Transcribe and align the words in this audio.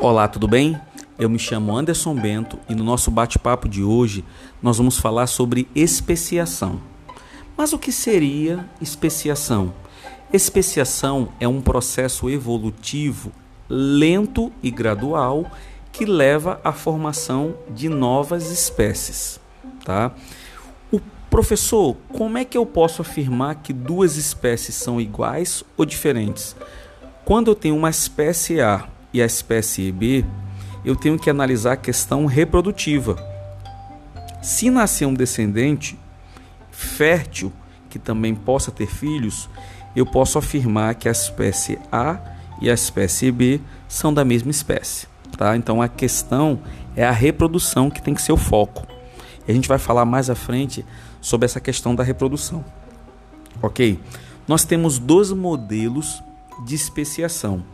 Olá, 0.00 0.28
tudo 0.28 0.46
bem? 0.46 0.80
Eu 1.18 1.28
me 1.28 1.40
chamo 1.40 1.76
Anderson 1.76 2.14
Bento 2.14 2.56
e 2.68 2.74
no 2.74 2.84
nosso 2.84 3.10
bate-papo 3.10 3.68
de 3.68 3.82
hoje 3.82 4.24
nós 4.62 4.78
vamos 4.78 4.96
falar 4.96 5.26
sobre 5.26 5.66
especiação. 5.74 6.80
Mas 7.56 7.72
o 7.72 7.78
que 7.80 7.90
seria 7.90 8.64
especiação? 8.80 9.74
Especiação 10.32 11.30
é 11.40 11.48
um 11.48 11.60
processo 11.60 12.30
evolutivo 12.30 13.32
lento 13.68 14.52
e 14.62 14.70
gradual 14.70 15.50
que 15.90 16.04
leva 16.04 16.60
à 16.62 16.70
formação 16.72 17.56
de 17.68 17.88
novas 17.88 18.52
espécies, 18.52 19.40
tá? 19.84 20.12
O 20.92 21.00
professor, 21.28 21.96
como 22.12 22.38
é 22.38 22.44
que 22.44 22.56
eu 22.56 22.64
posso 22.64 23.02
afirmar 23.02 23.56
que 23.56 23.72
duas 23.72 24.16
espécies 24.16 24.76
são 24.76 25.00
iguais 25.00 25.64
ou 25.76 25.84
diferentes? 25.84 26.54
Quando 27.24 27.50
eu 27.50 27.54
tenho 27.56 27.74
uma 27.76 27.90
espécie 27.90 28.60
A 28.60 28.88
e 29.12 29.22
a 29.22 29.26
espécie 29.26 29.90
B, 29.90 30.24
eu 30.84 30.94
tenho 30.94 31.18
que 31.18 31.30
analisar 31.30 31.72
a 31.72 31.76
questão 31.76 32.26
reprodutiva. 32.26 33.16
Se 34.42 34.70
nascer 34.70 35.06
um 35.06 35.14
descendente 35.14 35.98
fértil 36.70 37.52
que 37.90 37.98
também 37.98 38.34
possa 38.34 38.70
ter 38.70 38.86
filhos, 38.86 39.48
eu 39.96 40.06
posso 40.06 40.38
afirmar 40.38 40.94
que 40.94 41.08
a 41.08 41.12
espécie 41.12 41.78
A 41.90 42.18
e 42.60 42.70
a 42.70 42.74
espécie 42.74 43.30
B 43.30 43.60
são 43.88 44.12
da 44.12 44.24
mesma 44.24 44.50
espécie. 44.50 45.06
Tá? 45.36 45.56
Então 45.56 45.80
a 45.82 45.88
questão 45.88 46.60
é 46.94 47.04
a 47.04 47.10
reprodução 47.10 47.90
que 47.90 48.02
tem 48.02 48.14
que 48.14 48.22
ser 48.22 48.32
o 48.32 48.36
foco. 48.36 48.86
A 49.46 49.52
gente 49.52 49.68
vai 49.68 49.78
falar 49.78 50.04
mais 50.04 50.28
à 50.28 50.34
frente 50.34 50.84
sobre 51.20 51.46
essa 51.46 51.60
questão 51.60 51.94
da 51.94 52.02
reprodução. 52.02 52.64
Ok? 53.62 53.98
Nós 54.46 54.64
temos 54.64 54.98
dois 54.98 55.32
modelos 55.32 56.22
de 56.64 56.74
especiação 56.74 57.64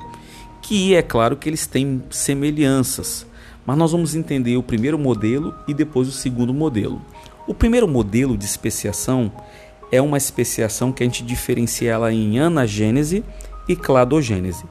que 0.64 0.94
é 0.94 1.02
claro 1.02 1.36
que 1.36 1.46
eles 1.46 1.66
têm 1.66 2.02
semelhanças, 2.08 3.26
mas 3.66 3.76
nós 3.76 3.92
vamos 3.92 4.14
entender 4.14 4.56
o 4.56 4.62
primeiro 4.62 4.98
modelo 4.98 5.54
e 5.68 5.74
depois 5.74 6.08
o 6.08 6.12
segundo 6.12 6.54
modelo. 6.54 7.02
O 7.46 7.52
primeiro 7.52 7.86
modelo 7.86 8.34
de 8.34 8.46
especiação 8.46 9.30
é 9.92 10.00
uma 10.00 10.16
especiação 10.16 10.90
que 10.90 11.02
a 11.02 11.06
gente 11.06 11.22
diferencia 11.22 11.92
ela 11.92 12.10
em 12.10 12.40
anagênese 12.40 13.22
e 13.68 13.76
cladogênese. 13.76 14.64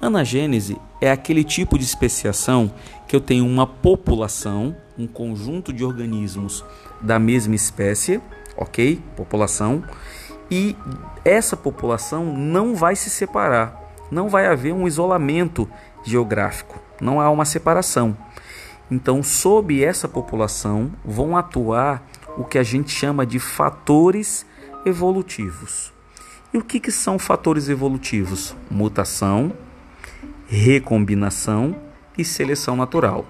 Anagênese 0.00 0.78
é 1.02 1.10
aquele 1.10 1.44
tipo 1.44 1.78
de 1.78 1.84
especiação 1.84 2.72
que 3.06 3.14
eu 3.14 3.20
tenho 3.20 3.44
uma 3.44 3.66
população, 3.66 4.74
um 4.98 5.06
conjunto 5.06 5.70
de 5.70 5.84
organismos 5.84 6.64
da 6.98 7.18
mesma 7.18 7.54
espécie, 7.54 8.22
ok? 8.56 9.02
População, 9.14 9.84
e 10.50 10.74
essa 11.26 11.58
população 11.58 12.24
não 12.24 12.74
vai 12.74 12.96
se 12.96 13.10
separar 13.10 13.85
não 14.10 14.28
vai 14.28 14.46
haver 14.46 14.72
um 14.72 14.86
isolamento 14.86 15.68
geográfico, 16.04 16.80
não 17.00 17.20
há 17.20 17.30
uma 17.30 17.44
separação. 17.44 18.16
Então, 18.90 19.22
sob 19.22 19.82
essa 19.82 20.06
população 20.06 20.92
vão 21.04 21.36
atuar 21.36 22.06
o 22.36 22.44
que 22.44 22.58
a 22.58 22.62
gente 22.62 22.90
chama 22.90 23.26
de 23.26 23.38
fatores 23.38 24.46
evolutivos. 24.84 25.92
E 26.54 26.58
o 26.58 26.62
que, 26.62 26.78
que 26.78 26.92
são 26.92 27.18
fatores 27.18 27.68
evolutivos? 27.68 28.54
Mutação, 28.70 29.52
recombinação 30.46 31.76
e 32.16 32.24
seleção 32.24 32.76
natural. 32.76 33.26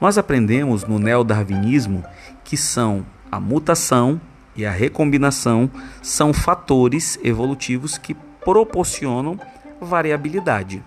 Nós 0.00 0.18
aprendemos 0.18 0.84
no 0.84 0.98
neodarwinismo 0.98 2.04
que 2.44 2.56
são 2.56 3.04
a 3.30 3.40
mutação 3.40 4.20
e 4.54 4.66
a 4.66 4.70
recombinação 4.70 5.70
são 6.02 6.32
fatores 6.32 7.18
evolutivos 7.22 7.96
que 7.96 8.14
proporcionam 8.44 9.38
variabilidade, 9.80 10.82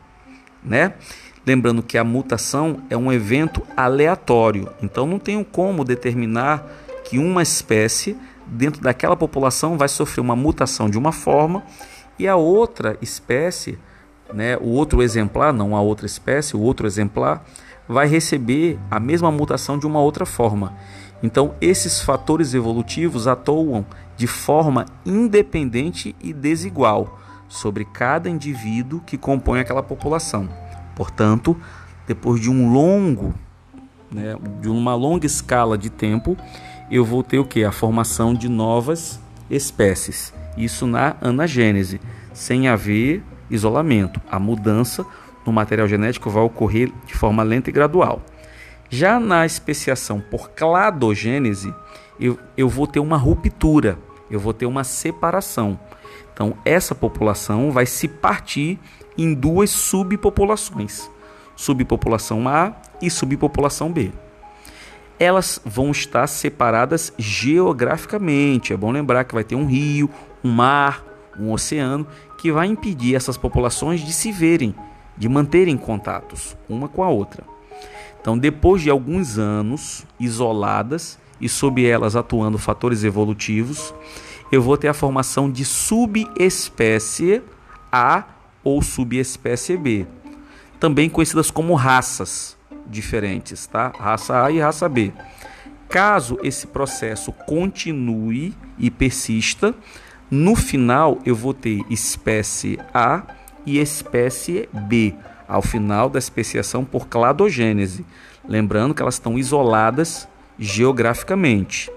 né? 0.63 0.93
Lembrando 1.45 1.83
que 1.83 1.97
a 1.97 2.03
mutação 2.03 2.81
é 2.89 2.95
um 2.95 3.11
evento 3.11 3.61
aleatório, 3.75 4.69
então 4.81 5.05
não 5.05 5.19
tenho 5.19 5.43
como 5.43 5.83
determinar 5.83 6.65
que 7.03 7.17
uma 7.17 7.41
espécie 7.41 8.17
dentro 8.47 8.81
daquela 8.81 9.15
população 9.15 9.77
vai 9.77 9.89
sofrer 9.89 10.21
uma 10.21 10.35
mutação 10.35 10.89
de 10.89 10.97
uma 10.97 11.11
forma 11.11 11.63
e 12.17 12.27
a 12.27 12.35
outra 12.35 12.97
espécie, 13.01 13.77
né, 14.33 14.57
o 14.57 14.69
outro 14.69 15.01
exemplar, 15.01 15.51
não 15.51 15.75
a 15.75 15.81
outra 15.81 16.05
espécie, 16.05 16.55
o 16.55 16.61
outro 16.61 16.87
exemplar 16.87 17.43
vai 17.87 18.07
receber 18.07 18.79
a 18.89 18.99
mesma 18.99 19.31
mutação 19.31 19.77
de 19.77 19.85
uma 19.85 19.99
outra 19.99 20.25
forma. 20.25 20.73
Então, 21.21 21.55
esses 21.59 22.01
fatores 22.01 22.53
evolutivos 22.53 23.27
atuam 23.27 23.85
de 24.15 24.27
forma 24.27 24.85
independente 25.05 26.15
e 26.21 26.31
desigual 26.31 27.19
sobre 27.53 27.85
cada 27.85 28.27
indivíduo 28.27 28.99
que 29.05 29.15
compõe 29.15 29.59
aquela 29.59 29.83
população. 29.83 30.49
Portanto, 30.95 31.55
depois 32.07 32.41
de 32.41 32.49
um 32.49 32.73
longo, 32.73 33.31
né, 34.11 34.35
de 34.59 34.67
uma 34.67 34.95
longa 34.95 35.27
escala 35.27 35.77
de 35.77 35.91
tempo, 35.91 36.35
eu 36.89 37.05
vou 37.05 37.21
ter 37.21 37.37
o 37.37 37.45
que? 37.45 37.63
A 37.63 37.71
formação 37.71 38.33
de 38.33 38.49
novas 38.49 39.19
espécies. 39.51 40.33
Isso 40.57 40.87
na 40.87 41.15
anagênese, 41.21 42.01
sem 42.33 42.67
haver 42.67 43.23
isolamento. 43.51 44.19
A 44.31 44.39
mudança 44.39 45.05
no 45.45 45.53
material 45.53 45.87
genético 45.87 46.31
vai 46.31 46.41
ocorrer 46.41 46.91
de 47.05 47.13
forma 47.13 47.43
lenta 47.43 47.69
e 47.69 47.73
gradual. 47.73 48.23
Já 48.89 49.19
na 49.19 49.45
especiação 49.45 50.19
por 50.19 50.49
cladogênese, 50.49 51.71
eu, 52.19 52.39
eu 52.57 52.67
vou 52.67 52.87
ter 52.87 52.99
uma 52.99 53.17
ruptura, 53.17 53.99
eu 54.29 54.39
vou 54.39 54.53
ter 54.53 54.65
uma 54.65 54.83
separação. 54.83 55.79
Então, 56.33 56.57
essa 56.65 56.95
população 56.95 57.71
vai 57.71 57.85
se 57.85 58.07
partir 58.07 58.79
em 59.17 59.33
duas 59.33 59.69
subpopulações: 59.69 61.09
subpopulação 61.55 62.47
A 62.47 62.73
e 63.01 63.09
subpopulação 63.09 63.91
B. 63.91 64.11
Elas 65.19 65.61
vão 65.63 65.91
estar 65.91 66.27
separadas 66.27 67.13
geograficamente. 67.17 68.73
É 68.73 68.77
bom 68.77 68.91
lembrar 68.91 69.23
que 69.23 69.35
vai 69.35 69.43
ter 69.43 69.55
um 69.55 69.65
rio, 69.65 70.09
um 70.43 70.51
mar, 70.51 71.03
um 71.39 71.51
oceano 71.51 72.07
que 72.37 72.51
vai 72.51 72.67
impedir 72.67 73.15
essas 73.15 73.37
populações 73.37 74.01
de 74.01 74.11
se 74.11 74.31
verem, 74.31 74.75
de 75.15 75.29
manterem 75.29 75.77
contatos 75.77 76.57
uma 76.67 76.89
com 76.89 77.03
a 77.03 77.09
outra. 77.09 77.43
Então, 78.19 78.37
depois 78.37 78.81
de 78.81 78.89
alguns 78.89 79.37
anos 79.37 80.05
isoladas 80.19 81.19
e 81.39 81.49
sob 81.49 81.85
elas 81.85 82.15
atuando 82.15 82.57
fatores 82.57 83.03
evolutivos, 83.03 83.93
eu 84.51 84.61
vou 84.61 84.77
ter 84.77 84.87
a 84.87 84.93
formação 84.93 85.49
de 85.49 85.65
subespécie 85.65 87.41
A 87.91 88.23
ou 88.63 88.81
subespécie 88.81 89.75
B, 89.75 90.05
também 90.79 91.09
conhecidas 91.09 91.51
como 91.51 91.73
raças 91.73 92.57
diferentes, 92.85 93.65
tá? 93.65 93.91
Raça 93.97 94.43
A 94.43 94.51
e 94.51 94.59
raça 94.59 94.87
B. 94.87 95.11
Caso 95.89 96.39
esse 96.43 96.67
processo 96.67 97.31
continue 97.31 98.53
e 98.77 98.89
persista, 98.89 99.75
no 100.29 100.55
final 100.55 101.19
eu 101.25 101.35
vou 101.35 101.53
ter 101.53 101.81
espécie 101.89 102.79
A 102.93 103.23
e 103.65 103.79
espécie 103.79 104.67
B, 104.71 105.13
ao 105.47 105.61
final 105.61 106.09
da 106.09 106.19
especiação 106.19 106.83
por 106.83 107.07
cladogênese. 107.07 108.05
Lembrando 108.47 108.93
que 108.93 109.01
elas 109.01 109.15
estão 109.15 109.37
isoladas 109.37 110.27
geograficamente. 110.57 111.91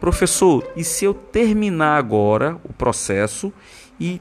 Professor, 0.00 0.68
e 0.76 0.82
se 0.82 1.04
eu 1.04 1.14
terminar 1.14 1.96
agora 1.96 2.58
o 2.64 2.72
processo 2.72 3.52
e 4.00 4.20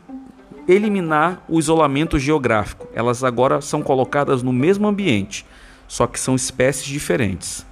eliminar 0.68 1.44
o 1.50 1.60
isolamento 1.60 2.20
geográfico? 2.20 2.88
Elas 2.94 3.24
agora 3.24 3.62
são 3.62 3.82
colocadas 3.82 4.44
no 4.44 4.54
mesmo 4.54 4.88
ambiente, 4.88 5.46
só 5.88 6.06
que 6.06 6.20
são 6.20 6.36
espécies 6.36 6.86
diferentes. 6.86 7.66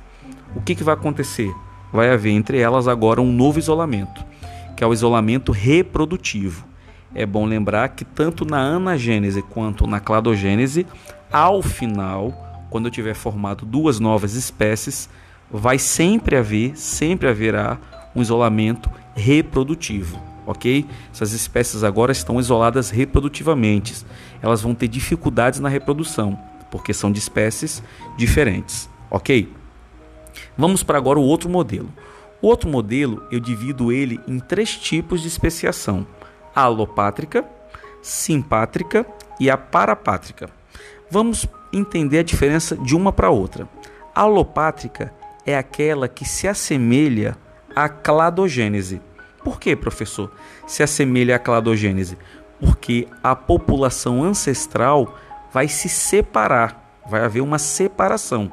O 0.56 0.62
que, 0.62 0.74
que 0.74 0.84
vai 0.84 0.96
acontecer? 0.96 1.53
Vai 1.94 2.09
haver 2.12 2.31
entre 2.31 2.59
elas 2.59 2.88
agora 2.88 3.22
um 3.22 3.31
novo 3.31 3.59
isolamento, 3.59 4.24
que 4.75 4.84
é 4.84 4.88
o 4.88 4.94
isolamento 4.94 5.52
reprodutivo. 5.52 6.66
É 7.14 7.25
bom 7.25 7.46
lembrar 7.46 7.90
que 7.90 8.06
tanto 8.06 8.46
na 8.46 8.60
anagênese 8.60 9.42
quanto 9.42 9.88
na 9.88 10.00
cladogênese, 10.00 10.86
ao 11.31 11.62
final, 11.62 12.34
quando 12.69 12.86
eu 12.88 12.92
tiver 12.92 13.16
formado 13.16 13.66
duas 13.66 14.00
novas 14.00 14.36
espécies, 14.36 15.10
vai 15.51 15.80
sempre 15.80 16.36
haver, 16.36 16.78
sempre 16.78 17.28
haverá 17.28 17.78
um 18.16 18.22
isolamento 18.22 18.90
reprodutivo, 19.16 20.22
ok? 20.46 20.86
Essas 21.12 21.34
espécies 21.34 21.84
agora 21.84 22.12
estão 22.12 22.40
isoladas 22.40 22.90
reprodutivamente. 22.90 24.06
Elas 24.42 24.62
vão 24.62 24.75
ter 24.75 24.88
dificuldades 24.88 25.60
na 25.60 25.69
reprodução, 25.69 26.38
porque 26.72 26.94
são 26.94 27.12
de 27.12 27.19
espécies 27.19 27.84
diferentes, 28.18 28.90
ok? 29.10 29.51
Vamos 30.57 30.84
para 30.84 30.98
agora 30.98 31.19
o 31.19 31.24
outro 31.24 31.50
modelo. 31.50 31.90
O 32.42 32.48
outro 32.48 32.69
modelo 32.69 33.24
eu 33.31 33.40
divido 33.40 33.92
ele 33.92 34.19
em 34.28 34.40
três 34.40 34.75
tipos 34.78 35.22
de 35.22 35.28
especiação: 35.28 36.06
a 36.56 36.62
alopátrica, 36.62 37.44
simpátrica 38.01 39.06
e 39.40 39.50
a 39.50 39.57
parapátrica. 39.57 40.50
Vamos 41.12 41.48
entender 41.74 42.19
a 42.19 42.24
diferença 42.24 42.78
de 42.78 42.96
uma 42.96 43.12
para 43.12 43.30
outra. 43.30 43.68
A 44.13 44.22
alopátrica 44.22 45.13
é 45.50 45.57
aquela 45.57 46.07
que 46.07 46.25
se 46.25 46.48
assemelha 46.48 47.36
a 47.75 47.90
cladogênese. 47.90 49.01
Por 49.44 49.60
que, 49.60 49.75
professor, 49.75 50.31
se 50.68 50.84
assemelha 50.84 51.38
à 51.38 51.40
cladogênese? 51.40 52.18
Porque 52.60 53.07
a 53.24 53.36
população 53.36 54.24
ancestral 54.24 55.18
vai 55.51 55.68
se 55.68 55.90
separar. 55.90 56.88
vai 57.10 57.25
haver 57.25 57.42
uma 57.42 57.57
separação. 57.57 58.51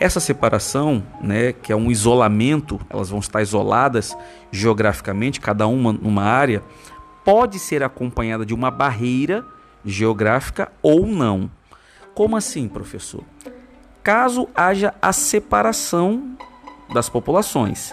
Essa 0.00 0.18
separação, 0.18 1.02
né, 1.20 1.52
que 1.52 1.70
é 1.70 1.76
um 1.76 1.90
isolamento, 1.90 2.80
elas 2.88 3.10
vão 3.10 3.18
estar 3.18 3.42
isoladas 3.42 4.16
geograficamente, 4.50 5.38
cada 5.38 5.66
uma 5.66 5.92
numa 5.92 6.22
área, 6.22 6.62
pode 7.22 7.58
ser 7.58 7.82
acompanhada 7.82 8.46
de 8.46 8.54
uma 8.54 8.70
barreira 8.70 9.44
geográfica 9.84 10.72
ou 10.80 11.06
não. 11.06 11.50
Como 12.14 12.34
assim, 12.36 12.68
professor? 12.68 13.22
Caso 14.06 14.48
haja 14.54 14.94
a 15.02 15.12
separação 15.12 16.36
das 16.94 17.08
populações 17.08 17.92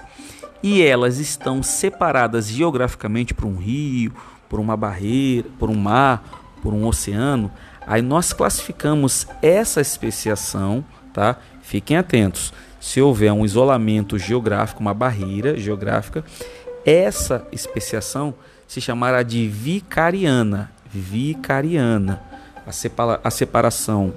e 0.61 0.79
elas 0.79 1.17
estão 1.17 1.63
separadas 1.63 2.47
geograficamente 2.49 3.33
por 3.33 3.45
um 3.45 3.55
rio, 3.55 4.13
por 4.47 4.59
uma 4.59 4.77
barreira, 4.77 5.49
por 5.57 5.71
um 5.71 5.75
mar, 5.75 6.23
por 6.61 6.71
um 6.71 6.85
oceano, 6.85 7.51
aí 7.87 8.03
nós 8.03 8.31
classificamos 8.31 9.25
essa 9.41 9.81
especiação, 9.81 10.85
tá? 11.11 11.37
Fiquem 11.63 11.97
atentos. 11.97 12.53
Se 12.79 13.01
houver 13.01 13.33
um 13.33 13.43
isolamento 13.43 14.15
geográfico, 14.19 14.81
uma 14.81 14.93
barreira 14.93 15.57
geográfica, 15.57 16.23
essa 16.85 17.43
especiação 17.51 18.35
se 18.67 18.79
chamará 18.79 19.23
de 19.23 19.47
vicariana. 19.47 20.71
Vicariana. 20.85 22.21
A, 22.67 22.71
separa 22.71 23.19
a 23.23 23.31
separação 23.31 24.13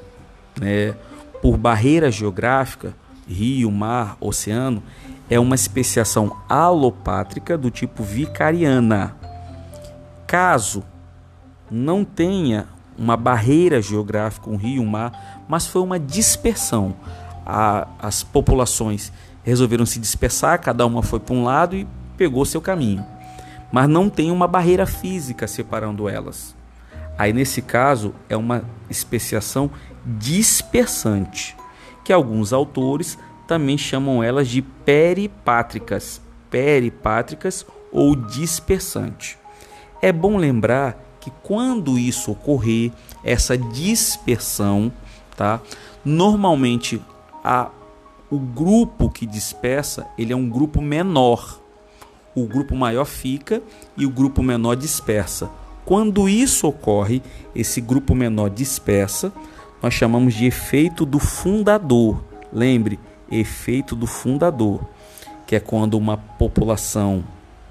né, 0.60 0.94
por 1.42 1.56
barreira 1.56 2.10
geográfica, 2.10 2.94
rio, 3.26 3.70
mar, 3.70 4.16
oceano, 4.20 4.82
é 5.28 5.38
uma 5.38 5.54
especiação 5.54 6.36
alopátrica 6.48 7.58
do 7.58 7.70
tipo 7.70 8.02
vicariana. 8.02 9.16
Caso 10.26 10.84
não 11.70 12.04
tenha 12.04 12.66
uma 12.98 13.16
barreira 13.16 13.82
geográfica, 13.82 14.48
um 14.48 14.56
rio, 14.56 14.82
um 14.82 14.86
mar, 14.86 15.44
mas 15.48 15.66
foi 15.66 15.82
uma 15.82 15.98
dispersão. 15.98 16.94
A, 17.44 17.86
as 17.98 18.22
populações 18.22 19.12
resolveram 19.42 19.86
se 19.86 19.98
dispersar, 19.98 20.60
cada 20.60 20.86
uma 20.86 21.02
foi 21.02 21.20
para 21.20 21.34
um 21.34 21.44
lado 21.44 21.76
e 21.76 21.86
pegou 22.16 22.44
seu 22.44 22.60
caminho. 22.60 23.04
Mas 23.70 23.88
não 23.88 24.08
tem 24.08 24.30
uma 24.30 24.48
barreira 24.48 24.86
física 24.86 25.46
separando 25.46 26.08
elas. 26.08 26.54
Aí 27.18 27.32
nesse 27.32 27.62
caso 27.62 28.14
é 28.28 28.36
uma 28.36 28.64
especiação 28.90 29.70
dispersante, 30.04 31.56
que 32.04 32.12
alguns 32.12 32.52
autores 32.52 33.18
também 33.46 33.78
chamam 33.78 34.22
elas 34.22 34.48
de 34.48 34.62
peripátricas, 34.62 36.20
peripátricas 36.50 37.66
ou 37.92 38.14
dispersante. 38.14 39.38
É 40.02 40.12
bom 40.12 40.36
lembrar 40.36 41.02
que 41.20 41.32
quando 41.42 41.98
isso 41.98 42.30
ocorrer, 42.32 42.92
essa 43.24 43.56
dispersão, 43.56 44.92
tá? 45.36 45.60
Normalmente 46.04 47.02
a, 47.42 47.70
o 48.30 48.38
grupo 48.38 49.10
que 49.10 49.26
dispersa, 49.26 50.06
ele 50.16 50.32
é 50.32 50.36
um 50.36 50.48
grupo 50.48 50.80
menor. 50.80 51.60
O 52.34 52.46
grupo 52.46 52.76
maior 52.76 53.06
fica 53.06 53.62
e 53.96 54.04
o 54.04 54.10
grupo 54.10 54.42
menor 54.42 54.76
dispersa. 54.76 55.50
Quando 55.86 56.28
isso 56.28 56.66
ocorre, 56.66 57.22
esse 57.54 57.80
grupo 57.80 58.12
menor 58.12 58.50
dispersa, 58.50 59.32
nós 59.80 59.94
chamamos 59.94 60.34
de 60.34 60.44
efeito 60.44 61.06
do 61.06 61.20
fundador. 61.20 62.24
Lembre, 62.52 62.98
efeito 63.30 63.94
do 63.94 64.04
fundador, 64.04 64.80
que 65.46 65.54
é 65.54 65.60
quando 65.60 65.94
uma 65.94 66.16
população 66.16 67.22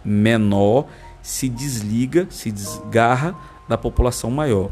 menor 0.04 0.86
se 1.22 1.50
desliga, 1.50 2.26
se 2.30 2.52
desgarra 2.52 3.36
da 3.68 3.78
população 3.78 4.32
maior, 4.32 4.70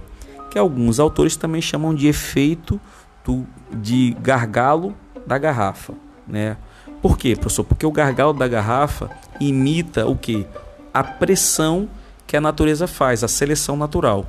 que 0.50 0.58
alguns 0.58 0.98
autores 0.98 1.36
também 1.36 1.62
chamam 1.62 1.94
de 1.94 2.08
efeito 2.08 2.80
do, 3.26 3.46
de 3.74 4.16
gargalo 4.22 4.96
da 5.28 5.38
garrafa, 5.38 5.94
né? 6.26 6.56
Por 7.02 7.18
quê, 7.18 7.36
professor? 7.36 7.66
Porque 7.66 7.86
o 7.86 7.92
gargalo 7.92 8.32
da 8.32 8.48
garrafa 8.48 9.10
imita 9.38 10.08
o 10.08 10.16
que? 10.16 10.48
A 10.94 11.04
pressão 11.04 11.90
que 12.34 12.38
a 12.38 12.42
natureza 12.42 12.88
faz, 12.88 13.24
a 13.24 13.28
seleção 13.28 13.78
natural. 13.78 14.26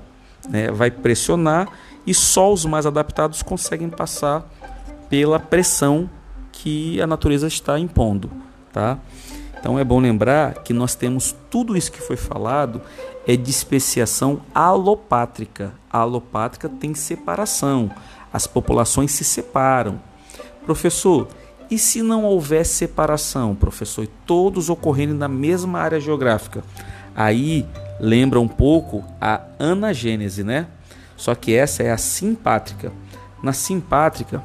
Né? 0.47 0.71
Vai 0.71 0.91
pressionar 0.91 1.67
e 2.07 2.13
só 2.13 2.53
os 2.53 2.67
mais 2.67 2.85
adaptados 2.85 3.43
conseguem 3.43 3.89
passar 3.89 4.47
pela 5.09 5.41
pressão 5.41 6.11
que 6.53 7.01
a 7.01 7.07
natureza 7.07 7.47
está 7.47 7.79
impondo, 7.79 8.31
tá? 8.71 8.99
Então 9.59 9.79
é 9.79 9.85
bom 9.85 10.01
lembrar 10.01 10.57
que 10.57 10.75
nós 10.75 10.95
temos 10.95 11.35
tudo 11.49 11.75
isso 11.79 11.91
que 11.91 12.03
foi 12.03 12.19
falado 12.19 12.83
é 13.27 13.37
de 13.37 13.51
especiação 13.51 14.43
alopátrica. 14.55 15.73
A 15.91 16.01
alopátrica 16.01 16.69
tem 16.69 16.93
separação, 16.95 17.91
as 18.31 18.47
populações 18.47 19.13
se 19.13 19.25
separam. 19.25 19.99
Professor, 20.67 21.27
e 21.71 21.79
se 21.79 22.03
não 22.03 22.25
houver 22.25 22.67
separação, 22.67 23.55
professor, 23.55 24.05
e 24.05 24.11
todos 24.27 24.69
ocorrendo 24.69 25.15
na 25.15 25.27
mesma 25.27 25.79
área 25.81 25.99
geográfica? 25.99 26.63
Aí 27.17 27.67
lembra 28.01 28.41
um 28.41 28.49
pouco 28.49 29.05
a 29.21 29.41
anagênese, 29.59 30.43
né? 30.43 30.67
Só 31.17 31.35
que 31.35 31.55
essa 31.55 31.83
é 31.83 31.91
a 31.91 31.99
simpátrica. 31.99 32.93
Na 33.43 33.53
simpátrica, 33.53 34.43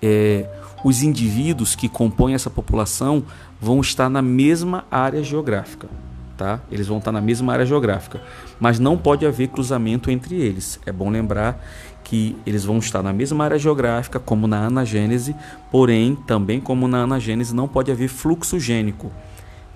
é, 0.00 0.46
os 0.84 1.02
indivíduos 1.02 1.74
que 1.74 1.88
compõem 1.88 2.34
essa 2.34 2.50
população 2.50 3.24
vão 3.60 3.80
estar 3.80 4.08
na 4.08 4.20
mesma 4.20 4.84
área 4.90 5.22
geográfica, 5.22 5.88
tá? 6.36 6.60
Eles 6.70 6.86
vão 6.86 6.98
estar 6.98 7.12
na 7.12 7.20
mesma 7.20 7.52
área 7.52 7.64
geográfica, 7.64 8.20
mas 8.58 8.78
não 8.78 8.98
pode 8.98 9.24
haver 9.24 9.48
cruzamento 9.48 10.10
entre 10.10 10.34
eles. 10.34 10.80
É 10.84 10.92
bom 10.92 11.08
lembrar 11.08 11.64
que 12.02 12.36
eles 12.44 12.64
vão 12.64 12.78
estar 12.78 13.02
na 13.02 13.12
mesma 13.12 13.44
área 13.44 13.58
geográfica 13.58 14.18
como 14.18 14.46
na 14.46 14.66
anagênese, 14.66 15.34
porém, 15.70 16.16
também 16.26 16.60
como 16.60 16.88
na 16.88 17.02
anagênese 17.02 17.54
não 17.54 17.68
pode 17.68 17.90
haver 17.92 18.08
fluxo 18.08 18.58
gênico, 18.58 19.10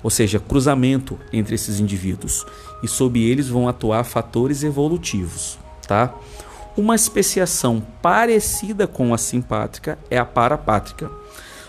ou 0.06 0.10
seja, 0.10 0.38
cruzamento 0.38 1.18
entre 1.32 1.56
esses 1.56 1.80
indivíduos, 1.80 2.46
e 2.80 2.86
sob 2.86 3.20
eles 3.20 3.48
vão 3.48 3.68
atuar 3.68 4.04
fatores 4.04 4.62
evolutivos, 4.62 5.58
tá? 5.84 6.14
Uma 6.76 6.94
especiação 6.94 7.82
parecida 8.00 8.86
com 8.86 9.12
a 9.12 9.18
simpátrica 9.18 9.98
é 10.08 10.16
a 10.16 10.24
parapátrica. 10.24 11.10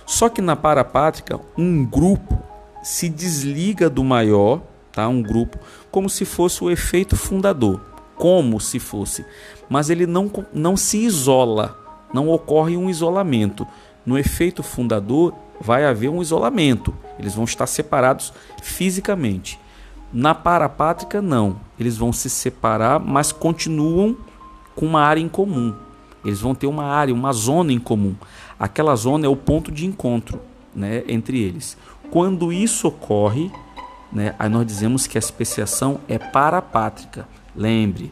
Só 0.05 0.29
que 0.29 0.39
na 0.39 0.55
parapátrica, 0.55 1.39
um 1.57 1.83
grupo 1.83 2.37
se 2.83 3.09
desliga 3.09 3.89
do 3.89 4.03
maior, 4.03 4.61
tá? 4.91 5.07
Um 5.07 5.23
grupo 5.23 5.57
como 5.89 6.07
se 6.07 6.23
fosse 6.23 6.63
o 6.63 6.69
efeito 6.69 7.15
fundador, 7.15 7.81
como 8.15 8.61
se 8.61 8.77
fosse, 8.77 9.25
mas 9.67 9.89
ele 9.89 10.05
não, 10.05 10.31
não 10.53 10.77
se 10.77 10.99
isola, 10.99 11.75
não 12.13 12.29
ocorre 12.29 12.77
um 12.77 12.87
isolamento. 12.87 13.65
No 14.05 14.15
efeito 14.15 14.61
fundador 14.61 15.33
vai 15.59 15.85
haver 15.85 16.09
um 16.09 16.21
isolamento, 16.21 16.93
eles 17.19 17.33
vão 17.33 17.45
estar 17.45 17.67
separados 17.67 18.33
fisicamente. 18.61 19.59
Na 20.13 20.33
parapátrica 20.33 21.21
não, 21.21 21.57
eles 21.79 21.97
vão 21.97 22.13
se 22.13 22.29
separar, 22.29 22.99
mas 22.99 23.31
continuam 23.31 24.15
com 24.75 24.85
uma 24.85 25.01
área 25.01 25.19
em 25.19 25.27
comum. 25.27 25.75
Eles 26.23 26.39
vão 26.39 26.55
ter 26.55 26.67
uma 26.67 26.85
área, 26.85 27.13
uma 27.13 27.33
zona 27.33 27.73
em 27.73 27.79
comum. 27.79 28.15
Aquela 28.59 28.95
zona 28.95 29.25
é 29.25 29.29
o 29.29 29.35
ponto 29.35 29.71
de 29.71 29.85
encontro 29.85 30.39
né, 30.73 31.03
entre 31.07 31.41
eles. 31.41 31.77
Quando 32.09 32.53
isso 32.53 32.87
ocorre, 32.87 33.51
né, 34.11 34.33
aí 34.39 34.49
nós 34.49 34.65
dizemos 34.65 35.07
que 35.07 35.17
a 35.17 35.19
especiação 35.19 35.99
é 36.07 36.17
parapátrica. 36.17 37.27
Lembre, 37.55 38.11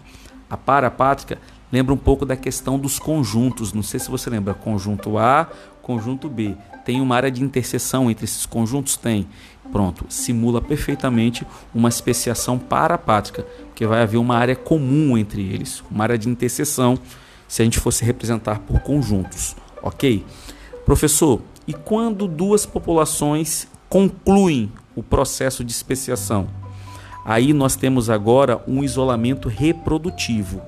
a 0.49 0.57
parapátrica 0.57 1.39
lembra 1.71 1.93
um 1.93 1.97
pouco 1.97 2.25
da 2.25 2.35
questão 2.35 2.77
dos 2.79 2.99
conjuntos. 2.99 3.73
Não 3.73 3.83
sei 3.83 3.99
se 3.99 4.09
você 4.09 4.29
lembra, 4.29 4.53
conjunto 4.53 5.17
A, 5.17 5.49
conjunto 5.81 6.29
B. 6.29 6.55
Tem 6.83 7.01
uma 7.01 7.15
área 7.15 7.31
de 7.31 7.43
interseção 7.43 8.09
entre 8.09 8.25
esses 8.25 8.45
conjuntos? 8.45 8.97
Tem. 8.97 9.27
Pronto, 9.71 10.05
simula 10.09 10.61
perfeitamente 10.61 11.45
uma 11.73 11.89
especiação 11.89 12.59
parapátrica, 12.59 13.45
que 13.73 13.85
vai 13.85 14.03
haver 14.03 14.17
uma 14.17 14.37
área 14.37 14.55
comum 14.55 15.17
entre 15.17 15.41
eles, 15.41 15.83
uma 15.89 16.03
área 16.03 16.17
de 16.17 16.29
interseção, 16.29 16.97
se 17.47 17.61
a 17.61 17.65
gente 17.65 17.79
fosse 17.79 18.05
representar 18.05 18.59
por 18.59 18.79
conjuntos, 18.79 19.55
ok? 19.81 20.23
Professor, 20.85 21.41
e 21.67 21.73
quando 21.73 22.27
duas 22.27 22.65
populações 22.65 23.67
concluem 23.89 24.71
o 24.95 25.01
processo 25.01 25.63
de 25.63 25.71
especiação? 25.71 26.47
Aí 27.25 27.53
nós 27.53 27.75
temos 27.75 28.07
agora 28.07 28.61
um 28.67 28.83
isolamento 28.83 29.49
reprodutivo. 29.49 30.61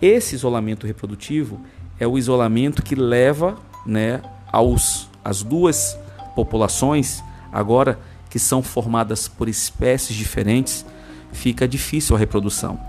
Esse 0.00 0.34
isolamento 0.34 0.86
reprodutivo 0.86 1.60
é 1.98 2.06
o 2.06 2.16
isolamento 2.16 2.82
que 2.82 2.94
leva 2.94 3.58
né, 3.84 4.22
aos, 4.50 5.08
as 5.24 5.42
duas 5.42 5.98
populações 6.34 7.22
agora 7.52 7.98
que 8.30 8.38
são 8.38 8.62
formadas 8.62 9.28
por 9.28 9.48
espécies 9.48 10.16
diferentes, 10.16 10.86
fica 11.32 11.66
difícil 11.66 12.14
a 12.14 12.18
reprodução. 12.18 12.80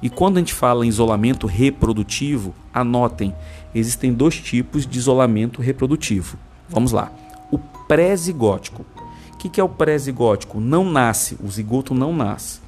E 0.00 0.08
quando 0.08 0.36
a 0.36 0.40
gente 0.40 0.54
fala 0.54 0.86
em 0.86 0.88
isolamento 0.88 1.46
reprodutivo, 1.46 2.54
anotem, 2.72 3.34
existem 3.74 4.12
dois 4.12 4.36
tipos 4.36 4.86
de 4.86 4.98
isolamento 4.98 5.60
reprodutivo. 5.60 6.38
Vamos 6.68 6.92
lá. 6.92 7.10
O 7.50 7.58
pré-zigótico. 7.58 8.84
O 9.32 9.36
que 9.36 9.60
é 9.60 9.64
o 9.64 9.68
pré-zigótico? 9.68 10.58
Não 10.58 10.84
nasce, 10.90 11.36
o 11.42 11.48
zigoto 11.48 11.94
não 11.94 12.12
nasce. 12.12 12.60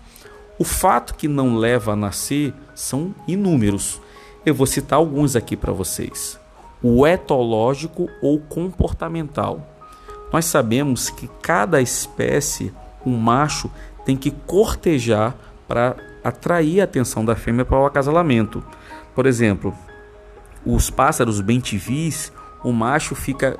O 0.59 0.65
fato 0.65 1.15
que 1.15 1.29
não 1.29 1.57
leva 1.57 1.93
a 1.93 1.97
nascer 1.97 2.53
são 2.75 3.15
inúmeros. 3.29 4.01
Eu 4.45 4.55
vou 4.55 4.67
citar 4.67 4.99
alguns 4.99 5.37
aqui 5.37 5.57
para 5.57 5.73
vocês. 5.73 6.39
o 6.83 7.07
etológico 7.07 8.09
ou 8.23 8.39
comportamental. 8.39 9.67
Nós 10.33 10.45
sabemos 10.45 11.11
que 11.11 11.29
cada 11.43 11.81
espécie, 11.81 12.73
um 13.05 13.17
macho, 13.17 13.71
tem 14.05 14.17
que 14.17 14.31
cortejar 14.31 15.35
para 15.67 15.97
atrair 16.23 16.81
a 16.81 16.85
atenção 16.85 17.25
da 17.25 17.35
fêmea 17.35 17.65
para 17.65 17.81
o 17.81 17.87
acasalamento. 17.87 18.63
Por 19.15 19.27
exemplo, 19.27 19.75
os 20.65 20.89
pássaros 20.89 21.41
bem-te-vis, 21.41 22.33
o 22.63 22.73
macho 22.73 23.15
fica 23.15 23.57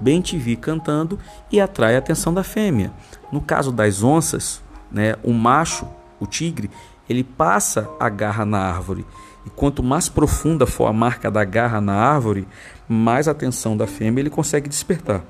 bem-te-vi, 0.00 0.56
bem-te-vi, 0.56 0.56
bem-te-vi 0.56 0.56
cantando 0.56 1.18
e 1.50 1.60
atrai 1.60 1.96
a 1.96 1.98
atenção 1.98 2.32
da 2.32 2.42
fêmea. 2.42 2.92
No 3.32 3.40
caso 3.40 3.72
das 3.72 4.02
onças, 4.02 4.62
né, 4.90 5.14
o 5.22 5.32
macho, 5.32 5.86
o 6.20 6.26
tigre, 6.26 6.70
ele 7.08 7.24
passa 7.24 7.88
a 7.98 8.08
garra 8.08 8.44
na 8.44 8.58
árvore. 8.58 9.06
E 9.46 9.50
quanto 9.50 9.82
mais 9.82 10.08
profunda 10.08 10.66
for 10.66 10.86
a 10.86 10.92
marca 10.92 11.30
da 11.30 11.44
garra 11.44 11.80
na 11.80 11.94
árvore, 11.94 12.46
mais 12.88 13.28
atenção 13.28 13.76
da 13.76 13.86
fêmea 13.86 14.20
ele 14.20 14.30
consegue 14.30 14.68
despertar. 14.68 15.22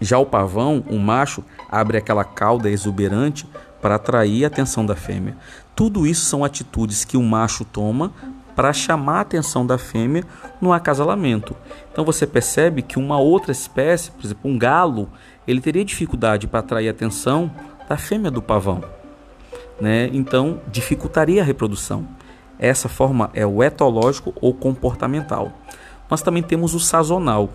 Já 0.00 0.18
o 0.18 0.26
pavão, 0.26 0.84
o 0.88 0.98
macho, 0.98 1.44
abre 1.70 1.96
aquela 1.96 2.24
cauda 2.24 2.70
exuberante 2.70 3.48
para 3.80 3.94
atrair 3.94 4.44
a 4.44 4.48
atenção 4.48 4.84
da 4.84 4.96
fêmea. 4.96 5.36
Tudo 5.74 6.06
isso 6.06 6.24
são 6.26 6.44
atitudes 6.44 7.04
que 7.04 7.16
o 7.16 7.22
macho 7.22 7.64
toma 7.64 8.12
para 8.56 8.72
chamar 8.72 9.18
a 9.18 9.20
atenção 9.20 9.66
da 9.66 9.76
fêmea 9.76 10.24
no 10.60 10.72
acasalamento. 10.72 11.54
Então 11.92 12.04
você 12.04 12.26
percebe 12.26 12.80
que 12.80 12.98
uma 12.98 13.18
outra 13.18 13.52
espécie, 13.52 14.10
por 14.10 14.24
exemplo, 14.24 14.50
um 14.50 14.58
galo, 14.58 15.10
ele 15.46 15.60
teria 15.60 15.84
dificuldade 15.84 16.46
para 16.48 16.60
atrair 16.60 16.88
a 16.88 16.90
atenção 16.90 17.50
da 17.86 17.98
fêmea 17.98 18.30
do 18.30 18.40
pavão. 18.40 18.82
Né? 19.78 20.08
Então 20.12 20.60
dificultaria 20.72 21.42
a 21.42 21.44
reprodução. 21.44 22.08
Essa 22.58 22.88
forma 22.88 23.30
é 23.34 23.46
o 23.46 23.62
etológico 23.62 24.32
ou 24.40 24.54
comportamental. 24.54 25.52
Nós 26.10 26.22
também 26.22 26.42
temos 26.42 26.74
o 26.74 26.80
sazonal, 26.80 27.50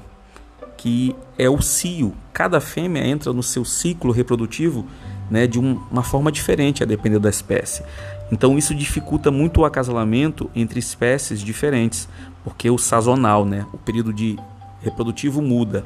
que 0.78 1.16
é 1.38 1.50
o 1.50 1.60
cio. 1.62 2.14
Cada 2.32 2.62
fêmea 2.62 3.04
entra 3.04 3.34
no 3.34 3.42
seu 3.42 3.66
ciclo 3.66 4.12
reprodutivo 4.12 4.86
né, 5.32 5.48
de 5.48 5.60
um, 5.60 5.82
uma 5.90 6.04
forma 6.04 6.32
diferente, 6.32 6.84
a 6.84 6.86
depender 6.86 7.18
da 7.18 7.30
espécie. 7.30 7.84
Então 8.32 8.58
isso 8.58 8.74
dificulta 8.74 9.30
muito 9.30 9.62
o 9.62 9.66
acasalamento 9.66 10.50
entre 10.56 10.80
espécies 10.80 11.42
diferentes, 11.42 12.08
porque 12.44 12.70
o 12.70 12.78
sazonal, 12.78 13.46
né, 13.46 13.66
o 13.74 13.78
período 13.78 14.14
de 14.14 14.38
reprodutivo 14.82 15.42
muda. 15.42 15.84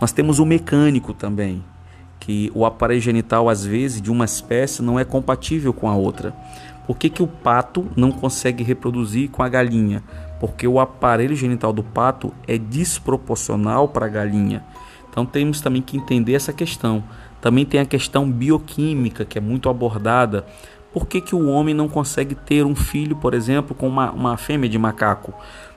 Nós 0.00 0.12
temos 0.12 0.38
o 0.38 0.46
mecânico 0.46 1.12
também, 1.12 1.64
que 2.20 2.50
o 2.54 2.64
aparelho 2.64 3.00
genital 3.00 3.48
às 3.48 3.64
vezes 3.64 4.00
de 4.00 4.10
uma 4.10 4.24
espécie 4.24 4.82
não 4.82 4.98
é 4.98 5.04
compatível 5.04 5.72
com 5.72 5.88
a 5.88 5.94
outra. 5.96 6.34
Por 6.86 6.96
que, 6.96 7.08
que 7.08 7.22
o 7.22 7.26
pato 7.26 7.86
não 7.96 8.12
consegue 8.12 8.62
reproduzir 8.62 9.30
com 9.30 9.42
a 9.42 9.48
galinha? 9.48 10.02
porque 10.44 10.68
o 10.68 10.78
aparelho 10.78 11.34
genital 11.34 11.72
do 11.72 11.82
pato 11.82 12.30
é 12.46 12.58
desproporcional 12.58 13.88
para 13.88 14.04
a 14.04 14.08
galinha. 14.10 14.62
Então 15.08 15.24
temos 15.24 15.62
também 15.62 15.80
que 15.80 15.96
entender 15.96 16.34
essa 16.34 16.52
questão. 16.52 17.02
Também 17.40 17.64
tem 17.64 17.80
a 17.80 17.86
questão 17.86 18.30
bioquímica 18.30 19.24
que 19.24 19.38
é 19.38 19.40
muito 19.40 19.70
abordada. 19.70 20.44
Por 20.94 21.08
que, 21.08 21.20
que 21.20 21.34
o 21.34 21.48
homem 21.48 21.74
não 21.74 21.88
consegue 21.88 22.36
ter 22.36 22.64
um 22.64 22.76
filho, 22.76 23.16
por 23.16 23.34
exemplo, 23.34 23.74
com 23.74 23.88
uma, 23.88 24.12
uma 24.12 24.36
fêmea 24.36 24.70
de 24.70 24.78
macaco? 24.78 25.34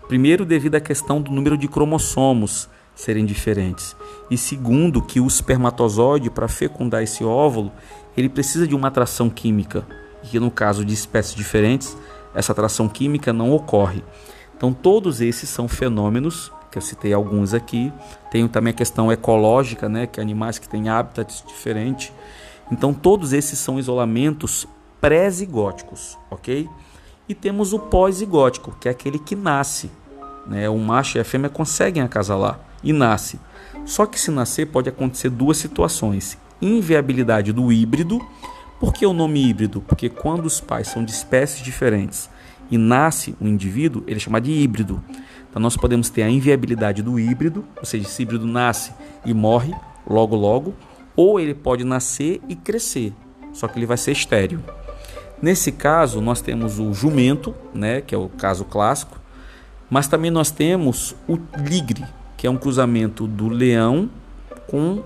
Primeiro, 0.07 0.45
devido 0.45 0.75
à 0.75 0.79
questão 0.79 1.19
do 1.19 1.31
número 1.31 1.57
de 1.57 1.67
cromossomos 1.67 2.69
serem 2.93 3.25
diferentes. 3.25 3.95
E 4.29 4.37
segundo, 4.37 5.01
que 5.01 5.19
o 5.19 5.25
espermatozoide, 5.25 6.29
para 6.29 6.47
fecundar 6.47 7.01
esse 7.01 7.23
óvulo, 7.23 7.71
ele 8.15 8.29
precisa 8.29 8.67
de 8.67 8.75
uma 8.75 8.89
atração 8.89 9.27
química. 9.27 9.87
E 10.23 10.27
que 10.27 10.39
no 10.39 10.51
caso 10.51 10.85
de 10.85 10.93
espécies 10.93 11.33
diferentes, 11.33 11.97
essa 12.35 12.51
atração 12.51 12.87
química 12.87 13.33
não 13.33 13.51
ocorre. 13.51 14.03
Então, 14.55 14.71
todos 14.71 15.19
esses 15.19 15.49
são 15.49 15.67
fenômenos, 15.67 16.51
que 16.71 16.77
eu 16.77 16.81
citei 16.81 17.11
alguns 17.11 17.55
aqui. 17.55 17.91
Tem 18.29 18.47
também 18.47 18.69
a 18.69 18.75
questão 18.75 19.11
ecológica, 19.11 19.89
né, 19.89 20.05
que 20.05 20.21
animais 20.21 20.59
que 20.59 20.69
têm 20.69 20.89
hábitats 20.89 21.43
diferentes. 21.47 22.13
Então, 22.71 22.93
todos 22.93 23.33
esses 23.33 23.57
são 23.57 23.79
isolamentos 23.79 24.67
pré-zigóticos, 25.01 26.17
ok? 26.29 26.67
E 27.29 27.33
temos 27.35 27.73
o 27.73 27.79
pós-zigótico, 27.79 28.75
que 28.79 28.87
é 28.87 28.91
aquele 28.91 29.19
que 29.19 29.35
nasce. 29.35 29.91
Né? 30.45 30.69
O 30.69 30.77
macho 30.77 31.17
e 31.17 31.21
a 31.21 31.25
fêmea 31.25 31.49
conseguem 31.49 32.01
acasalar 32.01 32.59
e 32.83 32.93
nasce. 32.93 33.39
Só 33.85 34.05
que 34.05 34.19
se 34.19 34.31
nascer 34.31 34.67
pode 34.67 34.89
acontecer 34.89 35.29
duas 35.29 35.57
situações: 35.57 36.37
inviabilidade 36.61 37.51
do 37.51 37.71
híbrido. 37.71 38.25
Por 38.79 38.93
que 38.93 39.05
o 39.05 39.13
nome 39.13 39.49
híbrido? 39.49 39.81
Porque 39.81 40.07
quando 40.07 40.45
os 40.45 40.61
pais 40.61 40.87
são 40.87 41.03
de 41.03 41.11
espécies 41.11 41.63
diferentes 41.63 42.29
e 42.69 42.77
nasce 42.77 43.35
um 43.41 43.47
indivíduo, 43.47 44.03
ele 44.05 44.17
é 44.17 44.19
chamado 44.19 44.43
de 44.43 44.51
híbrido. 44.51 45.03
Então 45.49 45.61
nós 45.61 45.75
podemos 45.75 46.09
ter 46.09 46.21
a 46.21 46.29
inviabilidade 46.29 47.01
do 47.01 47.19
híbrido, 47.19 47.65
ou 47.77 47.85
seja, 47.85 48.05
esse 48.05 48.21
híbrido 48.21 48.45
nasce 48.45 48.91
e 49.25 49.33
morre 49.33 49.73
logo 50.07 50.35
logo, 50.35 50.75
ou 51.15 51.39
ele 51.39 51.55
pode 51.55 51.83
nascer 51.83 52.39
e 52.47 52.55
crescer, 52.55 53.13
só 53.51 53.67
que 53.67 53.79
ele 53.79 53.87
vai 53.87 53.97
ser 53.97 54.11
estéreo. 54.11 54.63
Nesse 55.41 55.71
caso, 55.71 56.19
nós 56.19 56.41
temos 56.41 56.79
o 56.79 56.93
jumento, 56.93 57.53
né, 57.73 58.01
que 58.01 58.15
é 58.15 58.17
o 58.17 58.29
caso 58.29 58.65
clássico, 58.65 59.19
mas 59.89 60.07
também 60.07 60.31
nós 60.31 60.51
temos 60.51 61.15
o 61.27 61.37
ligre, 61.57 62.03
que 62.35 62.47
é 62.47 62.49
um 62.49 62.57
cruzamento 62.57 63.27
do 63.27 63.47
leão 63.47 64.09
com 64.67 65.03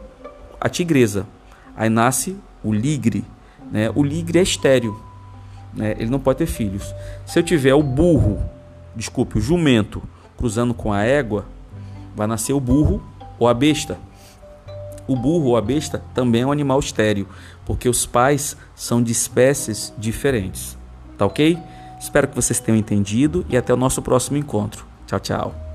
a 0.60 0.70
tigresa. 0.70 1.28
Aí 1.76 1.90
nasce 1.90 2.36
o 2.64 2.74
ligre, 2.74 3.24
né? 3.72 3.92
O 3.94 4.04
ligre 4.04 4.40
é 4.40 4.42
estéreo 4.42 5.12
né, 5.74 5.96
ele 5.98 6.10
não 6.10 6.20
pode 6.20 6.40
ter 6.40 6.46
filhos. 6.46 6.94
Se 7.26 7.40
eu 7.40 7.44
tiver 7.44 7.74
o 7.74 7.84
burro, 7.84 8.42
desculpe, 8.96 9.38
o 9.38 9.42
jumento 9.42 10.02
cruzando 10.38 10.74
com 10.74 10.92
a 10.92 11.04
égua, 11.04 11.46
vai 12.16 12.28
nascer 12.28 12.54
o 12.54 12.60
burro 12.60 13.02
ou 13.40 13.48
a 13.48 13.54
besta. 13.54 13.98
O 15.08 15.16
burro 15.16 15.50
ou 15.50 15.58
a 15.58 15.62
besta 15.62 16.04
também 16.14 16.42
é 16.42 16.46
um 16.46 16.52
animal 16.52 16.80
estéreo, 16.80 17.28
porque 17.66 17.90
os 17.90 18.06
pais 18.06 18.56
são 18.76 19.02
de 19.02 19.12
espécies 19.12 19.94
diferentes. 19.98 20.78
Tá 21.18 21.26
ok? 21.26 21.58
Espero 22.00 22.28
que 22.28 22.36
vocês 22.36 22.60
tenham 22.60 22.78
entendido 22.78 23.46
e 23.50 23.56
até 23.56 23.74
o 23.74 23.78
nosso 23.78 24.02
próximo 24.02 24.38
encontro. 24.38 24.86
Tchau, 25.06 25.20
tchau. 25.20 25.71